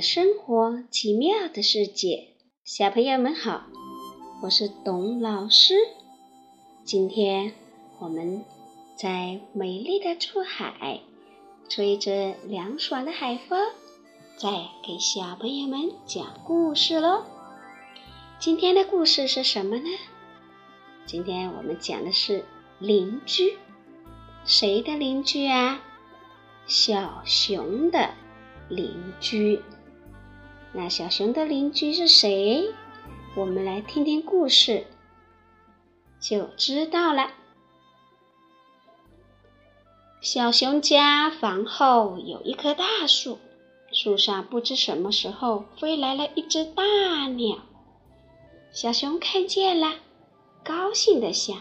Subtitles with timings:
[0.00, 2.28] 生活奇妙的世界，
[2.62, 3.64] 小朋友们好，
[4.40, 5.74] 我是董老师。
[6.84, 7.52] 今天
[7.98, 8.44] 我们
[8.96, 11.00] 在美丽的出海，
[11.68, 13.58] 吹着凉爽的海风，
[14.38, 17.24] 在给小朋友们讲故事喽。
[18.38, 19.90] 今天的故事是什么呢？
[21.04, 22.44] 今天我们讲的是
[22.78, 23.58] 邻居，
[24.44, 25.82] 谁的邻居啊？
[26.68, 28.14] 小熊的。
[28.68, 29.62] 邻居，
[30.72, 32.72] 那小熊的邻居是谁？
[33.36, 34.86] 我们来听听故事，
[36.20, 37.32] 就知道了。
[40.20, 43.38] 小熊家房后有一棵大树，
[43.92, 46.82] 树上不知什么时候飞来了一只大
[47.26, 47.58] 鸟。
[48.72, 49.96] 小熊看见了，
[50.64, 51.56] 高兴地想：“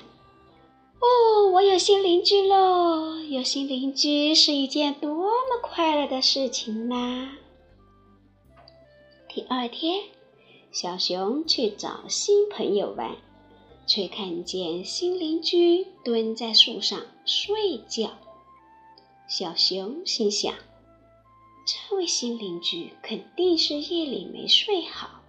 [1.03, 3.19] 哦，我有新邻居喽！
[3.19, 7.31] 有新邻居是一件多么快乐的事情呐！”
[9.27, 10.03] 第二天，
[10.71, 13.17] 小熊去找新朋友玩，
[13.85, 18.11] 却看见新邻居蹲在树上睡觉。
[19.27, 20.53] 小熊心想：
[21.65, 25.21] 这位新邻居肯定是夜里没睡好，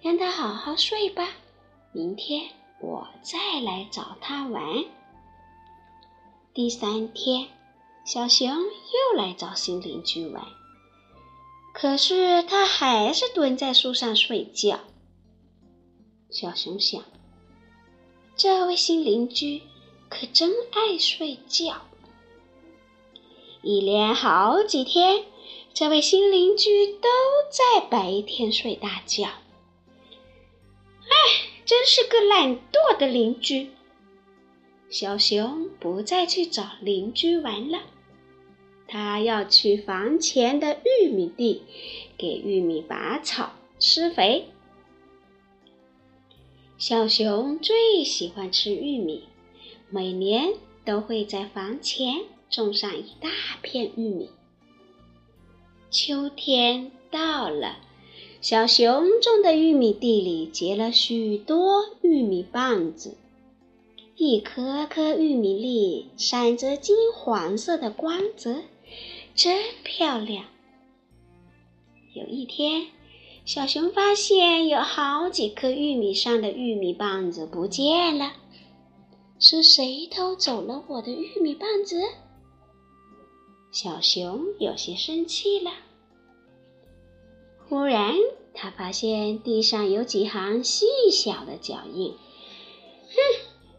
[0.00, 1.28] 让他好好睡吧。
[1.92, 2.48] 明天
[2.80, 4.84] 我再来找他玩。
[6.54, 7.48] 第三天，
[8.04, 10.44] 小熊又来找新邻居玩。
[11.72, 14.80] 可是他还是蹲在树上睡觉。
[16.28, 17.02] 小熊想：
[18.36, 19.62] 这位新邻居
[20.10, 21.80] 可真爱睡觉。
[23.62, 25.24] 一连好几天，
[25.72, 27.08] 这位新邻居都
[27.50, 29.24] 在白天睡大觉。
[29.24, 31.14] 哎，
[31.64, 33.70] 真是个懒惰的邻居。
[34.92, 37.78] 小熊不再去找邻居玩了。
[38.86, 41.62] 他要去房前的玉米地，
[42.18, 44.48] 给玉米拔草、施肥。
[46.76, 49.24] 小熊最喜欢吃玉米，
[49.88, 50.52] 每年
[50.84, 53.30] 都会在房前种上一大
[53.62, 54.28] 片玉米。
[55.90, 57.78] 秋天到了，
[58.42, 63.16] 小熊种的玉米地里结了许多玉米棒子，
[64.16, 68.62] 一颗颗玉米粒闪着金黄色的光泽。
[69.34, 70.44] 真漂亮！
[72.14, 72.88] 有一天，
[73.46, 78.32] 小熊发现有好几颗玉米上的玉米棒子不见了。
[79.38, 82.02] 是谁偷走了我的玉米棒子？
[83.70, 85.70] 小熊有些生气了。
[87.66, 88.14] 忽然，
[88.52, 92.12] 他发现地上有几行细小的脚印。
[93.08, 93.16] 哼，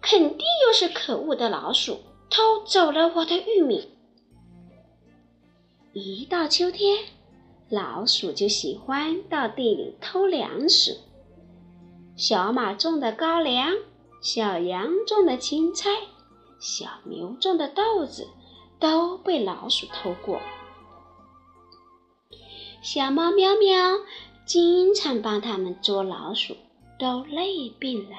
[0.03, 3.89] 肯定又是可恶的老鼠偷走了我的玉米。
[5.93, 7.05] 一到秋天，
[7.69, 10.97] 老鼠就喜欢到地里偷粮食。
[12.17, 13.71] 小马种的高粱，
[14.21, 15.89] 小羊种的青菜，
[16.59, 18.27] 小牛种的豆子，
[18.79, 20.41] 都被老鼠偷过。
[22.81, 23.99] 小猫喵喵
[24.45, 26.57] 经常帮它们捉老鼠，
[26.99, 28.17] 都累病了。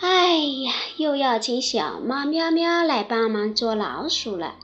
[0.00, 4.56] 哎呀，又要请小猫喵喵来帮忙捉老鼠了。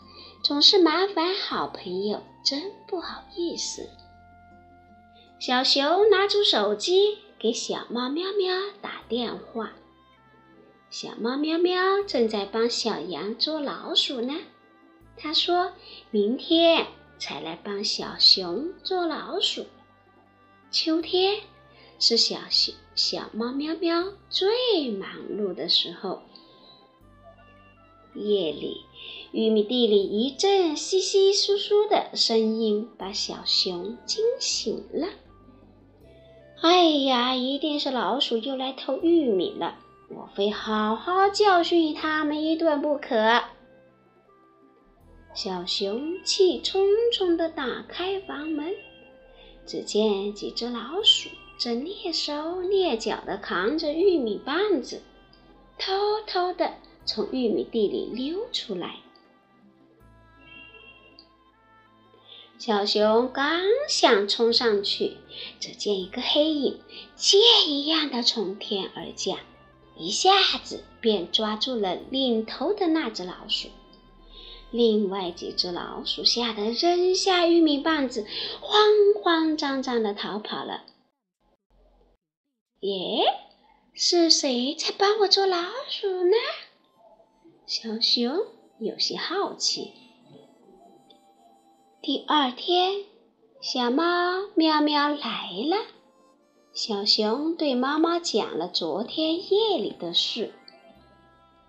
[0.42, 3.88] 总是麻烦好朋友，真不好意思。
[5.40, 9.72] 小熊拿出手机给小猫喵喵打电话。
[10.90, 14.34] 小猫喵喵正在帮小羊捉老鼠呢。
[15.16, 15.72] 他说
[16.10, 16.86] 明天
[17.18, 19.66] 才来帮小熊捉老鼠。
[20.70, 21.40] 秋天
[21.98, 26.22] 是小熊小猫喵喵最忙碌的时候。
[28.14, 28.82] 夜里，
[29.32, 35.08] 玉米地里一阵稀稀疏疏的声音把小熊惊醒了。
[36.62, 39.76] 哎呀，一定是老鼠又来偷玉米了！
[40.08, 43.42] 我非好好教训他们一顿不可。
[45.34, 48.72] 小熊气冲冲地打开房门，
[49.66, 51.28] 只见几只老鼠
[51.58, 55.02] 正蹑手蹑脚地扛着玉米棒子，
[55.78, 55.92] 偷
[56.26, 56.74] 偷地。
[57.06, 59.00] 从玉米地里溜出来，
[62.56, 63.60] 小熊刚
[63.90, 65.18] 想冲上去，
[65.60, 66.80] 只见一个黑影
[67.14, 69.36] 箭一样的从天而降，
[69.98, 70.30] 一下
[70.62, 73.68] 子便抓住了领头的那只老鼠。
[74.70, 78.26] 另外几只老鼠吓得扔下玉米棒子，
[78.62, 78.82] 慌
[79.22, 80.84] 慌张张的逃跑了。
[82.84, 83.24] 耶，
[83.94, 85.56] 是谁在帮我捉老
[85.88, 86.36] 鼠呢？
[87.64, 88.44] 小熊
[88.78, 89.94] 有些好奇。
[92.02, 93.04] 第二天，
[93.58, 95.78] 小猫喵喵来了。
[96.74, 100.52] 小熊对妈妈讲了昨天夜里的事。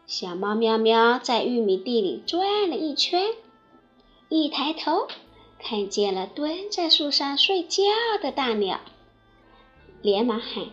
[0.05, 3.29] 小猫喵喵在玉米地里转了一圈，
[4.27, 5.07] 一抬头
[5.59, 7.83] 看见了蹲在树上睡觉
[8.21, 8.81] 的大鸟，
[10.01, 10.65] 连忙喊：“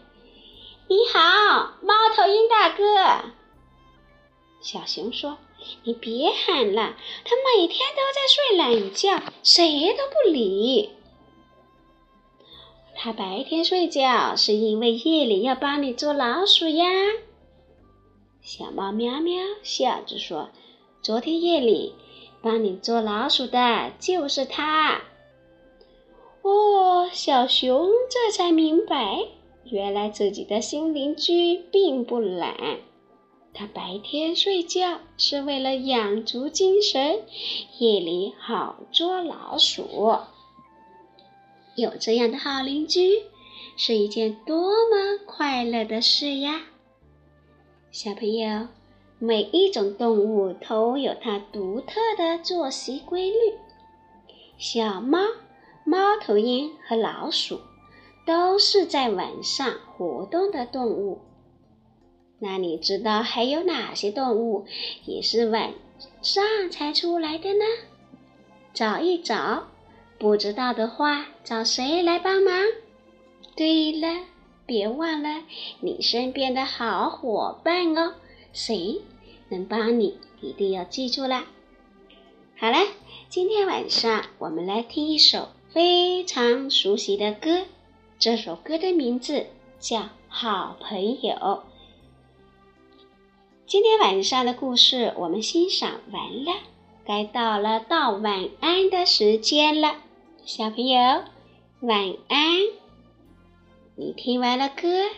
[0.93, 2.85] 你好，猫头鹰大哥！”
[4.61, 5.39] 小熊说
[5.85, 10.91] ：“你别喊了，它每天都在睡懒觉，谁都不理。”
[12.94, 16.85] 它白天睡觉是因为夜里要帮你捉老鼠呀。
[18.43, 20.50] 小猫喵喵笑着说
[21.00, 21.94] ：“昨天夜里
[22.43, 25.00] 帮你捉老鼠的就是它。”
[26.44, 29.29] 哦，小熊这才明白，
[29.64, 32.79] 原来自己的新邻居并不懒，
[33.55, 37.20] 他白天睡觉是为了养足精神，
[37.79, 40.17] 夜里好捉老鼠。
[41.75, 43.23] 有这样的好邻居，
[43.76, 44.56] 是一件多
[44.91, 46.62] 么快乐的事呀！
[47.91, 48.69] 小朋友，
[49.19, 53.37] 每一种动物都有它独特的作息规律。
[54.58, 55.19] 小猫、
[55.85, 57.61] 猫头鹰和老鼠
[58.24, 61.20] 都是在晚上活动的动物。
[62.38, 64.66] 那你知道还有哪些动物
[65.04, 65.74] 也是晚
[66.22, 67.64] 上才出来的呢？
[68.74, 69.69] 找一找。
[70.19, 72.54] 不知道的话，找谁来帮忙？
[73.56, 74.24] 对了，
[74.66, 75.42] 别忘了
[75.80, 78.14] 你身边的好伙伴哦。
[78.52, 79.00] 谁
[79.48, 81.46] 能帮你，一定要记住啦。
[82.56, 82.78] 好了，
[83.28, 87.64] 今天晚上我们来听一首非常熟悉的歌。
[88.22, 89.46] 这首歌的名字
[89.80, 89.98] 叫
[90.28, 91.34] 《好朋友》。
[93.66, 96.52] 今天晚上的故事我们欣赏完了，
[97.04, 99.96] 该到了道晚安的时间了。
[100.44, 101.24] 小朋友，
[101.80, 102.58] 晚安！
[103.96, 105.08] 你听完了歌，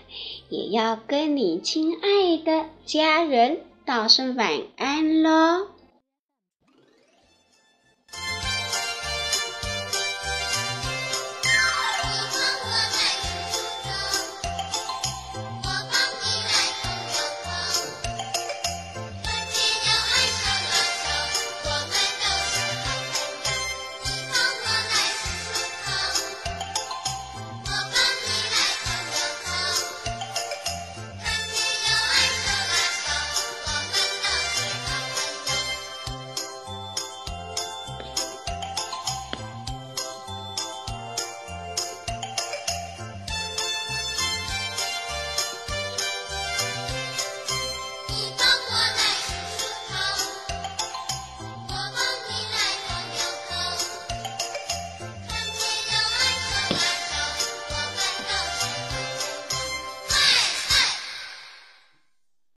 [0.48, 5.73] 也要跟你亲爱的家人道声晚安喽。